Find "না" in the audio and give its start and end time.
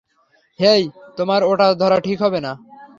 2.41-2.51